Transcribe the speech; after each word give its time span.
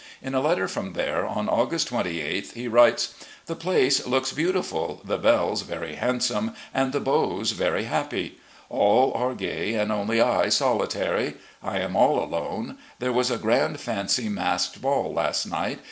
In 0.19 0.33
a 0.33 0.41
letter 0.41 0.67
from 0.67 0.93
there, 0.93 1.27
on 1.27 1.47
August 1.47 1.91
28th, 1.91 2.53
he 2.53 2.67
writes:.. 2.67 3.13
The 3.45 3.55
place 3.55 4.03
looks 4.07 4.31
beautiful— 4.31 4.99
^the 5.07 5.21
belles 5.21 5.61
very 5.61 5.93
handsome, 5.93 6.55
and 6.73 6.91
the 6.91 6.99
beaux 6.99 7.43
very 7.53 7.83
happy. 7.83 8.39
AH 8.71 9.11
are 9.11 9.35
gay, 9.35 9.75
and 9.75 9.91
only 9.91 10.19
I 10.19 10.49
solitary. 10.49 11.35
I 11.61 11.77
am 11.81 11.95
all 11.95 12.19
alone. 12.19 12.79
There 12.97 13.13
was 13.13 13.29
a 13.29 13.37
grand 13.37 13.79
fancy 13.79 14.27
masked 14.27 14.81
ball 14.81 15.13
last 15.13 15.45
night. 15.45 15.77